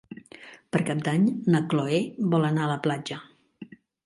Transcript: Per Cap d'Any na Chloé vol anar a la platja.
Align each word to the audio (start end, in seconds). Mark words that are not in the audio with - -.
Per 0.75 0.79
Cap 0.87 1.03
d'Any 1.07 1.27
na 1.57 1.61
Chloé 1.75 2.01
vol 2.33 2.49
anar 2.51 2.65
a 2.67 2.71
la 2.73 2.79
platja. 2.89 3.21